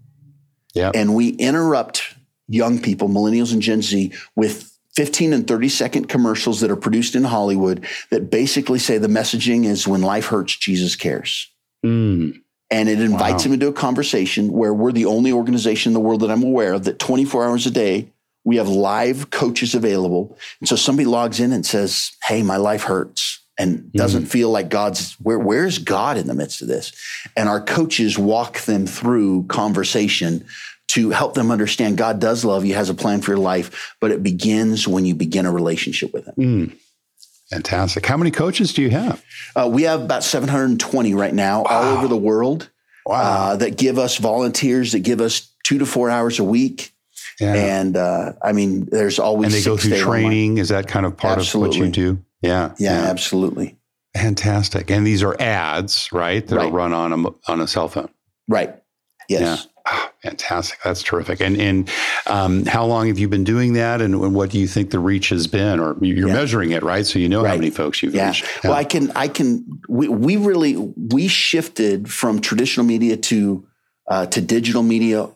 [0.73, 0.91] Yeah.
[0.95, 2.01] and we interrupt
[2.47, 7.13] young people, millennials and Gen Z, with 15 and 30 second commercials that are produced
[7.13, 11.51] in Hollywood that basically say the messaging is when life hurts, Jesus cares.
[11.85, 12.41] Mm.
[12.71, 13.43] And it invites Wow.
[13.43, 16.73] them into a conversation where we're the only organization in the world that I'm aware
[16.73, 18.11] of that 24 hours a day,
[18.45, 20.37] we have live coaches available.
[20.61, 24.69] And so somebody logs in and says, Hey, my life hurts and doesn't feel like
[24.69, 26.91] God's where where's God in the midst of this?
[27.35, 30.45] And our coaches walk them through conversation
[30.89, 34.11] to help them understand God does love you, has a plan for your life, but
[34.11, 36.33] it begins when you begin a relationship with Him.
[36.37, 36.77] Mm.
[37.49, 38.05] Fantastic.
[38.05, 39.23] How many coaches do you have?
[39.55, 42.69] Uh, we have about 720 right now all over the world
[43.05, 43.15] Wow.
[43.21, 46.91] uh, that give us volunteers that give us two to four hours a week.
[47.39, 47.53] yeah.
[47.53, 50.21] And uh, I mean, there's always and they go through day online.
[50.23, 50.57] training.
[50.57, 52.21] Is that kind of part of what you do?
[52.41, 52.73] Yeah.
[52.79, 53.77] Yeah, absolutely.
[54.15, 54.89] Fantastic.
[54.91, 56.45] And these are ads, right?
[56.47, 58.09] That are run on a on a cell phone.
[58.47, 58.75] Right.
[59.29, 59.67] Yes.
[59.85, 60.79] Ah, fantastic.
[60.83, 61.39] That's terrific.
[61.41, 61.89] And and
[62.25, 64.01] um, how long have you been doing that?
[64.01, 65.79] And, and what do you think the reach has been?
[65.79, 66.33] Or you're Yeah.
[66.33, 67.05] measuring it, right?
[67.05, 68.27] So you know how many folks you've Yeah.
[68.27, 68.63] reached.
[68.63, 73.67] Well, I can, I can, we, we really, we shifted from traditional media to,
[74.09, 75.29] uh, to digital media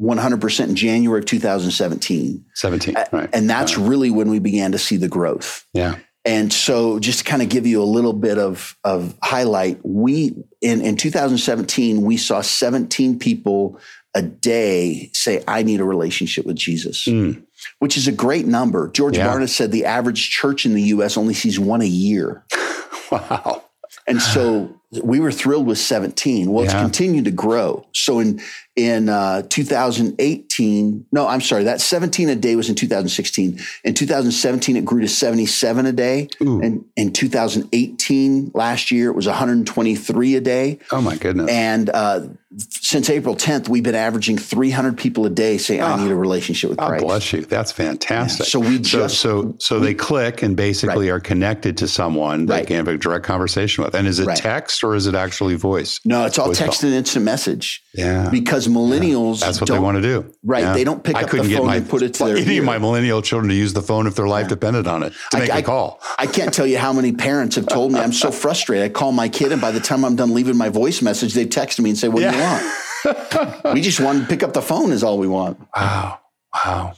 [0.00, 2.44] 100% in January of 2017.
[2.54, 2.94] 17.
[3.12, 3.28] Right.
[3.32, 5.64] And that's really when we began to see the growth.
[5.72, 5.96] yeah.
[6.26, 10.34] And so, just to kind of give you a little bit of, of highlight, we
[10.60, 13.78] in, in 2017 we saw 17 people
[14.12, 17.44] a day say, "I need a relationship with Jesus," Mm.
[17.78, 18.88] which is a great number.
[18.88, 19.28] George Yeah.
[19.28, 21.16] Barna said the average church in the U.S.
[21.16, 22.44] only sees one a year,
[23.12, 23.62] Wow.
[24.08, 26.50] and so we were thrilled with 17.
[26.50, 27.86] Well, it's continued to grow.
[27.92, 28.40] So in
[28.76, 33.58] in uh, 2018, no, I'm sorry, that 17 a day was in 2016.
[33.84, 36.28] In 2017, it grew to 77 a day.
[36.42, 36.60] Ooh.
[36.60, 40.78] And in 2018, last year, it was 123 a day.
[40.92, 41.50] Oh my goodness.
[41.50, 42.20] And uh,
[42.58, 46.02] since April 10th, we've been averaging 300 people a day say, I Oh.
[46.02, 47.04] need a relationship with God Christ.
[47.04, 47.42] bless you.
[47.46, 48.46] That's fantastic.
[48.46, 48.50] Yeah.
[48.50, 52.54] So we so just- so so they click and basically are connected to someone they
[52.56, 52.66] Right.
[52.66, 53.94] can have a direct conversation with.
[53.94, 54.36] And is it Right.
[54.36, 56.00] text or is it actually voice?
[56.04, 56.66] No, it's all Voice call.
[56.68, 58.28] text and instant message Yeah.
[58.30, 60.32] because millennials That's what don't, they want to do.
[60.44, 60.62] Right.
[60.62, 60.72] Yeah.
[60.74, 62.60] They don't pick I up the phone my, and put it to their any ear.
[62.62, 65.36] of my millennial children to use the phone if their life depended on it to
[65.36, 66.00] I- make I- a call.
[66.18, 68.84] I can't tell you how many parents have told me I'm so frustrated.
[68.84, 71.46] I call my kid, and by the time I'm done leaving my voice message, they
[71.46, 73.74] text me and say, What do you want?
[73.74, 75.58] we just want to pick up the phone, is all we want.
[75.74, 76.20] Wow.
[76.54, 76.94] Wow.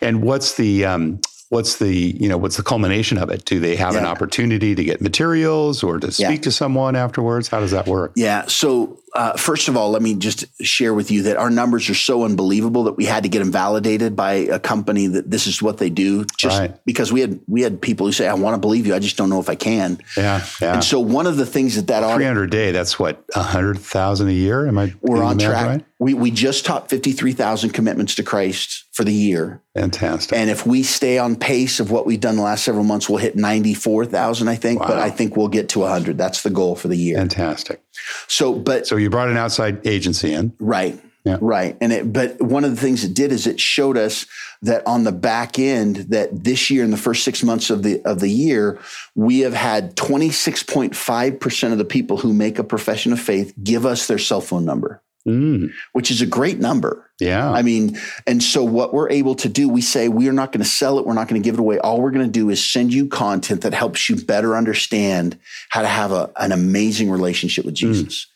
[0.00, 3.44] And what's the um what's the you know what's the culmination of it?
[3.44, 6.36] Do they have an opportunity to get materials or to speak Yeah.
[6.42, 7.48] to someone afterwards?
[7.48, 8.12] How does that work?
[8.16, 8.46] Yeah.
[8.46, 11.94] So, uh, first of all, let me just share with you that our numbers are
[11.94, 15.60] so unbelievable that we had to get them validated by a company that this is
[15.60, 16.24] what they do.
[16.38, 16.74] Just Right.
[16.84, 19.16] because we had we had people who say, "I want to believe you, I just
[19.16, 20.44] don't know if I can." Yeah.
[20.60, 20.74] Yeah.
[20.74, 22.72] And so, one of the things that that Three a day.
[22.72, 24.66] That's what a hundred thousand a year.
[24.66, 24.94] Am I?
[25.02, 25.66] we're on track.
[25.66, 25.84] Right?
[25.98, 29.60] We we just topped fifty three thousand commitments to Christ for the year.
[29.74, 30.36] Fantastic.
[30.36, 33.18] And if we stay on pace of what we've done the last several months, we'll
[33.18, 34.80] hit 94,000, I think.
[34.80, 36.18] But I think we'll get to 100.
[36.18, 37.16] That's the goal for the year.
[37.16, 37.81] Fantastic.
[38.28, 40.52] So, but So you brought an outside agency in.
[40.58, 41.00] right.
[41.24, 41.38] Yeah.
[41.40, 41.76] Right.
[41.80, 44.26] And it, but one of the things it did is it showed us
[44.62, 48.02] that on the back end that this year in the first six months of the
[48.04, 48.80] of the year,
[49.14, 54.08] we have had 26.5% of the people who make a profession of faith give us
[54.08, 57.08] their cell phone number, Mm, which is a great number.
[57.20, 57.48] yeah.
[57.48, 60.64] I mean, and so what we're able to do, we say we are not going
[60.64, 61.78] to sell it, we're not going to give it away.
[61.78, 65.38] All we're going to do is send you content that helps you better understand
[65.70, 68.26] how to have a, an amazing relationship with Jesus.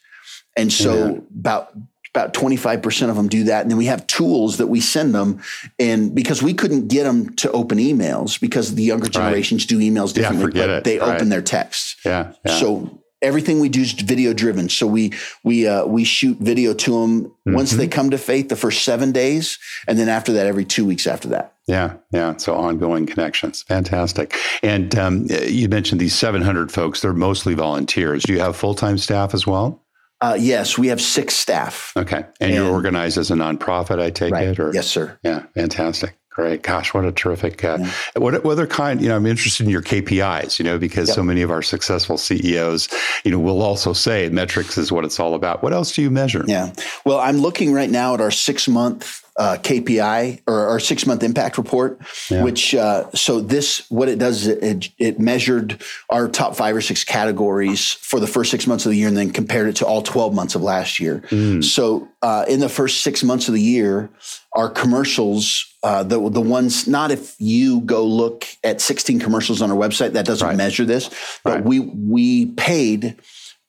[0.57, 1.27] And so Amen.
[1.38, 1.72] about
[2.14, 3.61] about 25% of them do that.
[3.61, 5.42] And then we have tools that we send them.
[5.79, 10.16] And because we couldn't get them to open emails because the younger generations do emails
[10.16, 10.85] Yeah, differently, forget but it.
[10.85, 11.16] they Right.
[11.16, 11.96] open their text.
[12.07, 12.33] yeah.
[12.46, 12.59] Yeah.
[12.59, 14.68] So everything we do is video driven.
[14.68, 15.12] So we
[15.44, 17.79] we uh, we shoot video to them once Mm-hmm.
[17.79, 21.07] they come to faith the first seven days, and then after that, every two weeks
[21.07, 21.52] after that.
[21.66, 22.37] Yeah, yeah.
[22.37, 24.37] So ongoing connections, fantastic.
[24.62, 28.22] And um, you mentioned these 700 folks; they're mostly volunteers.
[28.22, 29.83] Do you have full time staff as well?
[30.20, 31.92] Uh, yes, we have six staff.
[31.96, 34.48] Okay, and, you're organized as a nonprofit, I take Right.
[34.48, 35.18] it, or Yes, sir.
[35.22, 36.62] yeah, fantastic, Great.
[36.62, 37.64] Gosh, what a terrific.
[37.64, 37.92] Uh, yeah.
[38.16, 41.14] What, what other kind, you know, I'm interested in your KPIs, you know, because yep.
[41.14, 42.90] so many of our successful CEOs,
[43.25, 45.62] you know, will also say metrics is what it's all about.
[45.62, 46.44] What else do you measure?
[46.46, 46.75] Yeah.
[47.07, 51.22] Well, I'm looking right now at our six month uh, KPI or our six month
[51.22, 52.42] impact report, yeah.
[52.42, 56.81] which uh, so this what it does is it, it, measured our top five or
[56.81, 59.87] six categories for the first six months of the year and then compared it to
[59.87, 61.22] all 12 months of last year.
[61.29, 61.62] Mm.
[61.62, 64.11] So uh, in the first six months of the year,
[64.55, 69.70] our commercials, uh, the the ones not if you go look at 16 commercials on
[69.70, 70.57] our website that doesn't right.
[70.57, 71.09] measure this,
[71.44, 71.64] but right.
[71.64, 73.14] we we paid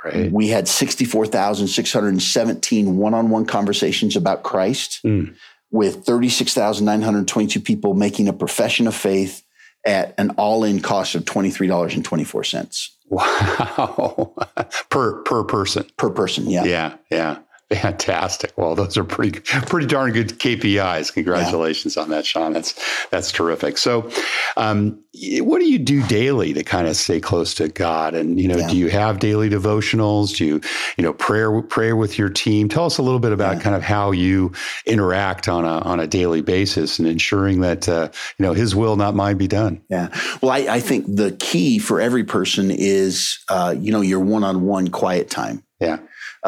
[0.00, 0.32] Great.
[0.32, 5.36] We had 64,617 one on one conversations about Christ, mm.
[5.70, 9.44] with 36,922 people making a profession of faith
[9.86, 12.88] at an all in cost of $23.24.
[13.10, 14.34] Wow.
[14.90, 15.86] per per person.
[15.96, 16.64] Per person, yeah.
[16.64, 17.38] Yeah, yeah.
[17.70, 18.52] Fantastic.
[18.56, 21.12] Well, those are pretty pretty darn good KPIs.
[21.12, 22.02] Congratulations yeah.
[22.02, 22.54] on that, Sean.
[22.54, 22.74] That's
[23.10, 23.76] that's terrific.
[23.76, 24.10] So,
[24.56, 25.04] um,
[25.40, 28.14] what do you do daily to kind of stay close to God?
[28.14, 28.68] And you know, yeah.
[28.68, 30.34] do you have daily devotionals?
[30.34, 30.60] Do you
[30.96, 32.70] you know prayer prayer with your team?
[32.70, 33.62] Tell us a little bit about yeah.
[33.62, 34.52] kind of how you
[34.86, 38.96] interact on a on a daily basis and ensuring that uh, you know His will,
[38.96, 39.82] not mine, be done.
[39.90, 40.08] Yeah.
[40.40, 44.42] Well, I, I think the key for every person is uh, you know your one
[44.42, 45.64] on one quiet time.
[45.80, 45.98] Yeah.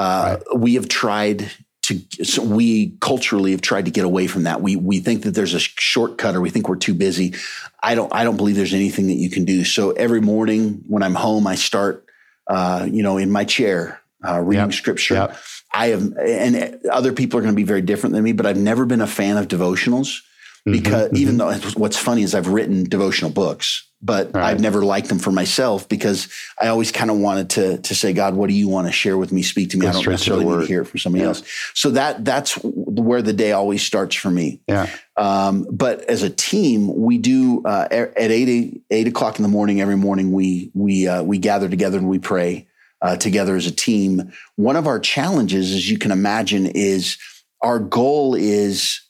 [0.01, 0.59] Uh, right.
[0.59, 1.51] We have tried
[1.83, 4.63] to, so we culturally have tried to get away from that.
[4.63, 7.35] We we think that there's a shortcut, or we think we're too busy.
[7.83, 8.11] I don't.
[8.15, 9.65] I don't believe there's anything that you can do.
[9.65, 12.07] So every morning when I'm home, I start,
[12.47, 14.75] uh, you know, in my chair uh, reading yep.
[14.75, 15.15] scripture.
[15.15, 15.37] Yep.
[15.73, 18.57] I have, and other people are going to be very different than me, but I've
[18.57, 20.23] never been a fan of devotionals
[20.65, 24.45] because mm-hmm, even though what's funny is I've written devotional books but right.
[24.45, 26.29] I've never liked them for myself because
[26.61, 29.17] I always kind of wanted to to say, God, what do you want to share
[29.17, 29.43] with me?
[29.43, 29.87] Speak to me.
[29.87, 31.29] I don't necessarily need to hear it from somebody yeah.
[31.29, 31.43] else.
[31.75, 34.63] So that that's where the day always starts for me.
[34.67, 34.89] Yeah.
[35.17, 39.81] Um, but as a team, we do uh, at eight, eight o'clock in the morning
[39.81, 40.33] every morning.
[40.33, 42.69] We we uh, we gather together and we pray
[43.03, 44.33] uh, together as a team.
[44.57, 47.19] One of our challenges, as you can imagine, is
[47.61, 49.03] our goal is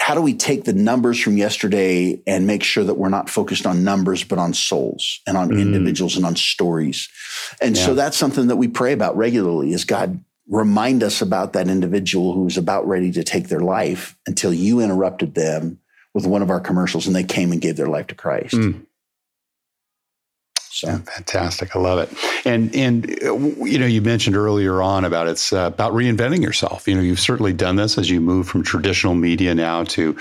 [0.00, 3.66] how do we take the numbers from yesterday and make sure that we're not focused
[3.66, 5.60] on numbers, but on souls and on mm.
[5.60, 7.08] individuals and on stories?
[7.60, 7.84] And yeah.
[7.84, 12.32] so that's something that we pray about regularly is God remind us about that individual
[12.34, 15.80] who's about ready to take their life until you interrupted them
[16.14, 18.54] with one of our commercials and they came and gave their life to Christ.
[18.54, 18.85] Mm.
[20.76, 21.74] So yeah, fantastic.
[21.74, 22.12] I love it.
[22.44, 23.34] And and uh,
[23.64, 26.86] you know, you mentioned earlier on about it's uh, about reinventing yourself.
[26.86, 30.14] You know, you've certainly done this as you move from traditional media now to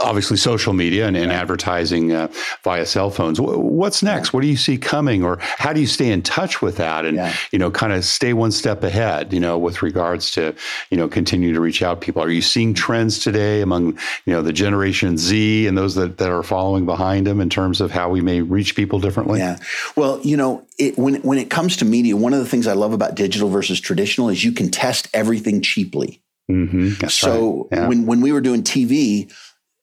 [0.00, 2.28] obviously social media and, and advertising uh,
[2.64, 3.40] via cell phones.
[3.40, 4.32] What's next?
[4.32, 7.16] What do you see coming, or how do you stay in touch with that, and
[7.16, 7.34] yeah.
[7.52, 9.32] you know, kind of stay one step ahead?
[9.32, 10.54] You know, with regards to
[10.90, 12.22] you know, continue to reach out people.
[12.22, 16.30] Are you seeing trends today among you know the Generation Z and those that, that
[16.30, 19.40] are following behind them in terms of how we may reach people differently?
[19.40, 19.58] Yeah.
[19.96, 22.74] Well, you know, it, when when it comes to media, one of the things I
[22.74, 26.22] love about digital versus traditional is you can test everything cheaply.
[26.50, 27.06] Mm-hmm.
[27.08, 27.80] so right.
[27.80, 27.88] yeah.
[27.88, 29.30] when when we were doing TV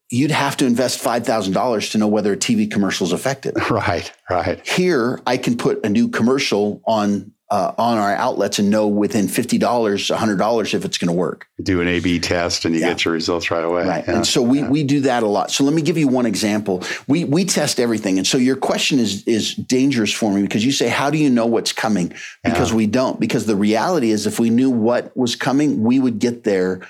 [0.10, 3.54] you'd have to invest $5,000 to know whether a TV commercial is effective.
[3.70, 4.66] Right, right.
[4.66, 9.28] Here, I can put a new commercial on uh, on our outlets and know within
[9.28, 11.48] $50, $100 if it's going to work.
[11.62, 12.90] Do an A B test and you yeah.
[12.90, 13.86] get your results right away.
[13.86, 14.04] Right.
[14.08, 14.16] Yeah.
[14.16, 14.70] And so we, yeah.
[14.70, 15.52] we do that a lot.
[15.52, 16.84] So let me give you one example.
[17.08, 18.18] We, we test everything.
[18.18, 21.30] And so your question is, is dangerous for me because you say, how do you
[21.30, 22.14] know what's coming?
[22.44, 23.20] Because we don't.
[23.20, 26.82] Because the reality is if we knew what was coming, we would get there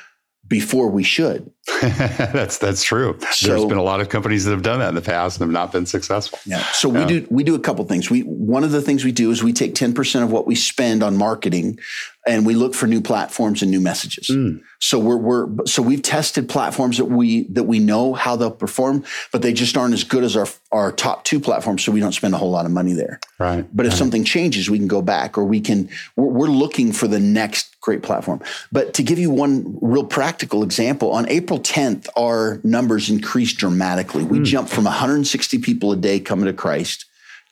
[0.48, 1.52] before we should.
[1.82, 3.18] that's that's true.
[3.32, 5.48] So, There's been a lot of companies that have done that in the past and
[5.48, 6.38] have not been successful.
[6.46, 6.64] Yeah.
[6.74, 7.00] So yeah.
[7.00, 8.10] we do we do a couple things.
[8.10, 11.02] We one of the things we do is we take 10% of what we spend
[11.02, 11.80] on marketing
[12.28, 14.28] and we look for new platforms and new messages.
[14.28, 14.62] Mm.
[14.80, 19.04] So we're we're so we've tested platforms that we that we know how they'll perform,
[19.32, 21.84] but they just aren't as good as our our top two platforms.
[21.84, 23.20] So we don't spend a whole lot of money there.
[23.40, 23.66] Right.
[23.74, 23.98] But if right.
[23.98, 25.90] something changes, we can go back, or we can.
[26.16, 28.42] We're, we're looking for the next great platform.
[28.72, 34.24] But to give you one real practical example, on April 10th, our numbers increased dramatically.
[34.24, 34.46] We mm.
[34.46, 37.06] jumped from 160 people a day coming to Christ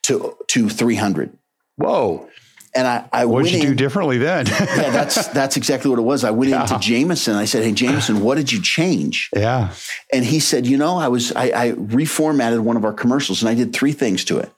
[0.04, 1.38] to to 300.
[1.78, 2.30] Whoa.
[2.76, 4.48] And I, I what did you in, do differently then?
[4.60, 6.24] yeah, that's that's exactly what it was.
[6.24, 6.62] I went yeah.
[6.62, 7.36] into Jameson.
[7.36, 9.74] I said, "Hey, Jameson, what did you change?" Yeah,
[10.12, 13.50] and he said, "You know, I was I, I reformatted one of our commercials, and
[13.50, 14.52] I did three things to it."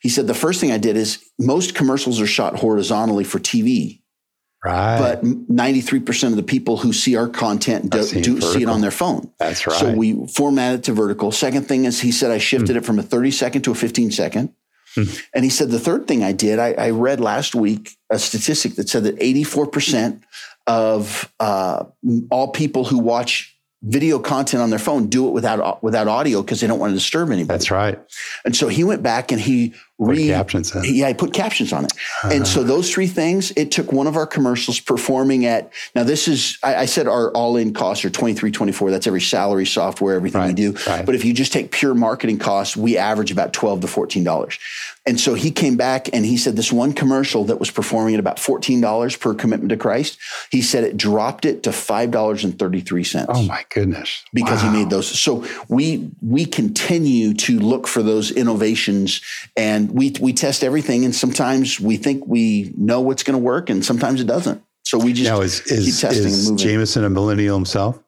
[0.00, 3.99] He said, "The first thing I did is most commercials are shot horizontally for TV,
[4.64, 4.98] Right.
[4.98, 8.90] But 93% of the people who see our content do, do see it on their
[8.90, 9.32] phone.
[9.38, 9.76] That's right.
[9.76, 11.32] So we format it to vertical.
[11.32, 12.78] Second thing is he said I shifted mm.
[12.78, 14.54] it from a 30 second to a 15 second.
[14.96, 15.22] Mm.
[15.34, 18.74] And he said the third thing I did, I, I, read last week a statistic
[18.74, 20.20] that said that 84%
[20.66, 21.84] of uh,
[22.30, 26.60] all people who watch video content on their phone do it without without audio because
[26.60, 27.46] they don't want to disturb anybody.
[27.56, 27.98] That's right.
[28.44, 30.72] And so he went back and he re captions.
[30.72, 31.92] He, yeah, I put captions on it.
[31.92, 32.30] Uh-huh.
[32.32, 36.26] And so those three things, it took one of our commercials performing at now this
[36.26, 38.90] is I, I said our all-in costs are 23, 24.
[38.90, 40.72] That's every salary, software, everything right, we do.
[40.86, 41.04] Right.
[41.04, 44.58] But if you just take pure marketing costs, we average about 12 to 14 dollars.
[45.06, 48.20] And so he came back and he said this one commercial that was performing at
[48.20, 50.18] about $14 per commitment to Christ,
[50.50, 53.26] he said it dropped it to $5.33.
[53.28, 54.22] Oh my goodness.
[54.32, 54.70] Because wow.
[54.70, 55.06] he made those.
[55.06, 59.22] So we we continue to look for those innovations
[59.56, 63.70] and we we test everything and sometimes we think we know what's going to work
[63.70, 64.62] and sometimes it doesn't.
[64.84, 66.68] So we just now is, is, keep testing is and moving.
[66.68, 67.98] Jameson a millennial himself?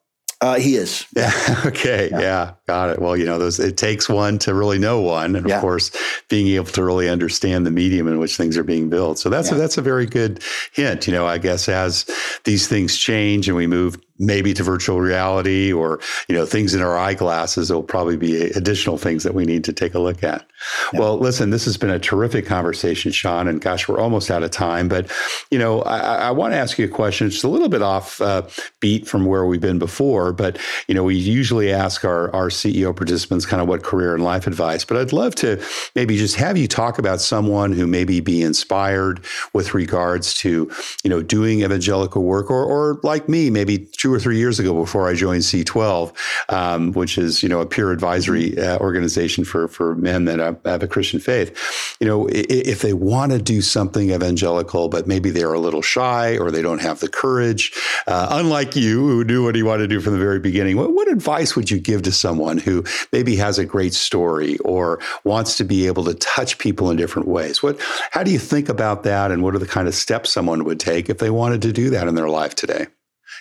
[0.40, 1.06] Uh, he is.
[1.14, 1.32] Yeah.
[1.66, 2.08] okay.
[2.10, 2.20] Yeah.
[2.20, 2.52] yeah.
[2.72, 3.00] Got it.
[3.00, 5.90] Well, you know, those it takes one to really know one, and of course,
[6.30, 9.18] being able to really understand the medium in which things are being built.
[9.18, 9.56] So that's yeah.
[9.56, 10.42] a, that's a very good
[10.72, 11.06] hint.
[11.06, 12.06] You know, I guess as
[12.44, 15.98] these things change and we move maybe to virtual reality or
[16.28, 19.72] you know things in our eyeglasses will probably be additional things that we need to
[19.72, 20.46] take a look at
[20.92, 21.00] yeah.
[21.00, 24.50] well listen this has been a terrific conversation sean and gosh we're almost out of
[24.50, 25.10] time but
[25.50, 28.20] you know i, I want to ask you a question it's a little bit off
[28.20, 28.42] uh,
[28.80, 32.94] beat from where we've been before but you know we usually ask our, our ceo
[32.94, 35.62] participants kind of what career and life advice but i'd love to
[35.94, 40.70] maybe just have you talk about someone who maybe be inspired with regards to
[41.04, 44.74] you know doing evangelical work or, or like me maybe two or three years ago
[44.74, 46.12] before I joined C12,
[46.48, 50.58] um, which is you know a peer advisory uh, organization for for men that have,
[50.64, 51.96] have, a Christian faith.
[52.00, 56.36] You know, if they want to do something evangelical, but maybe they're a little shy
[56.36, 57.72] or they don't have the courage,
[58.06, 60.92] uh, unlike you who knew what he wanted to do from the very beginning, what,
[60.92, 65.56] what advice would you give to someone who maybe has a great story or wants
[65.58, 67.62] to be able to touch people in different ways?
[67.62, 67.80] What,
[68.10, 70.80] how do you think about that, and what are the kind of steps someone would
[70.80, 72.86] take if they wanted to do that in their life today?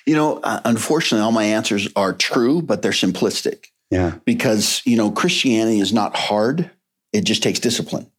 [0.06, 3.66] You know, uh, unfortunately, all my answers are true, but they're simplistic.
[3.92, 4.16] Yeah.
[4.26, 6.72] Because, you know, Christianity is not hard,
[7.14, 8.10] it just takes discipline.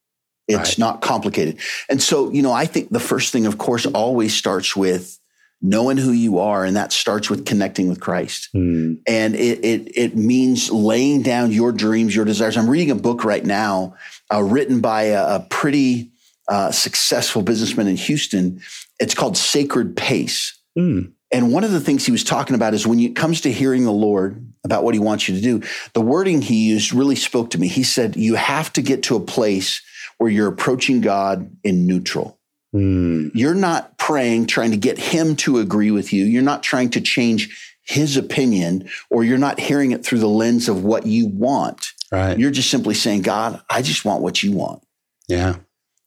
[0.49, 0.78] It's right.
[0.78, 1.59] not complicated.
[1.88, 5.18] And so, you know, I think the first thing, of course, always starts with
[5.62, 8.48] knowing who you are, and that starts with connecting with Christ.
[8.54, 8.98] Mm.
[9.06, 12.56] And it, it, it means laying down your dreams, your desires.
[12.56, 13.94] I'm reading a book right now,
[14.32, 16.10] uh, written by a, a pretty
[16.48, 18.60] uh, successful businessman in Houston.
[18.98, 20.58] It's called Sacred Pace.
[20.76, 21.12] Mm.
[21.32, 23.84] And one of the things he was talking about is when it comes to hearing
[23.84, 27.50] the Lord about what he wants you to do, the wording he used really spoke
[27.50, 27.68] to me.
[27.68, 29.80] He said, You have to get to a place
[30.18, 32.38] where you're approaching God in neutral.
[32.75, 33.31] Mm.
[33.35, 36.25] You're not praying, trying to get him to agree with you.
[36.25, 40.68] You're not trying to change his opinion, or you're not hearing it through the lens
[40.68, 41.93] of what you want.
[42.11, 42.39] Right.
[42.39, 44.83] You're just simply saying, God, I just want what you want.
[45.29, 45.57] Yeah.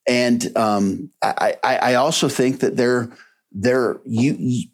[0.08, 3.10] And um, I, I, I also think that there,
[3.52, 4.68] there, you, you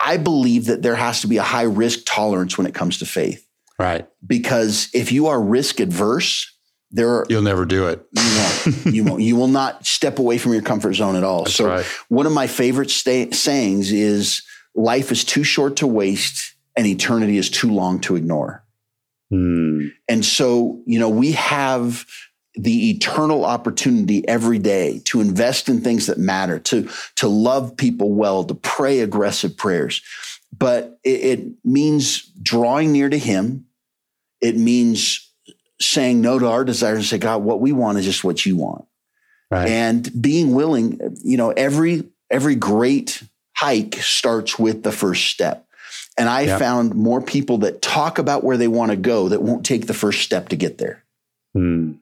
[0.00, 3.06] I believe that there has to be a high risk tolerance when it comes to
[3.06, 3.46] faith.
[3.78, 4.08] Right.
[4.26, 6.52] Because if you are risk adverse,
[6.90, 8.06] there are, you'll never do it.
[8.14, 8.86] You won't.
[8.86, 9.22] you won't.
[9.22, 11.44] You will not step away from your comfort zone at all.
[11.44, 11.84] That's so right.
[12.08, 14.42] one of my favorite sayings is
[14.74, 18.64] life is too short to waste and eternity is too long to ignore.
[19.30, 19.88] Hmm.
[20.08, 22.06] And so, you know, we have
[22.54, 28.12] the eternal opportunity every day to invest in things that matter, to, to love people
[28.12, 30.02] well, to pray aggressive prayers.
[30.56, 33.66] But it, it means drawing near to Him.
[34.40, 35.27] It means
[35.80, 38.56] saying no to our desires and say, God, what we want is just what you
[38.56, 38.84] want.
[39.50, 39.68] Right.
[39.68, 43.22] And being willing, you know, every every great
[43.56, 45.66] hike starts with the first step.
[46.18, 46.58] And I yep.
[46.58, 49.94] found more people that talk about where they want to go that won't take the
[49.94, 51.04] first step to get there.
[51.54, 51.94] Hmm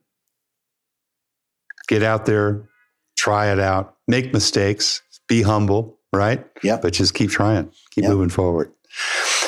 [1.86, 2.68] get out there,
[3.16, 6.44] try it out, make mistakes, be humble, right?
[6.62, 6.78] Yeah.
[6.80, 8.12] But just keep trying, keep yep.
[8.12, 8.72] moving forward.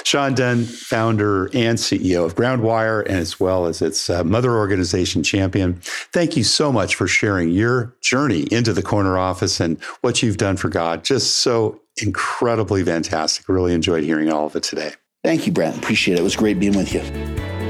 [0.08, 5.22] Sean Dunn, founder and CEO of Groundwire, and as well as its uh, mother organization,
[5.22, 5.74] Champion.
[6.14, 10.38] Thank you so much for sharing your journey into the corner office and what you've
[10.38, 11.04] done for God.
[11.04, 13.50] Just so incredibly fantastic.
[13.50, 14.94] Really enjoyed hearing all of it today.
[15.24, 15.76] Thank you, Brent.
[15.76, 16.20] Appreciate it.
[16.20, 17.57] It was great being with you.